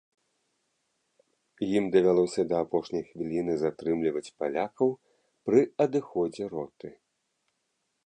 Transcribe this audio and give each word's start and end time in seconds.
Ім 1.79 1.85
давялося 1.97 2.41
да 2.53 2.63
апошняй 2.67 3.03
хвіліны 3.11 3.53
затрымліваць 3.67 4.27
палякаў 4.43 4.89
пры 5.51 5.59
адыходзе 5.89 6.43
роты. 6.57 6.87